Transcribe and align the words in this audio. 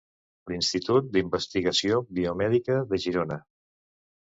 L'Institut 0.51 1.11
d'Investigació 1.17 2.01
Biomèdica 2.21 2.81
de 2.95 3.03
Girona. 3.07 3.41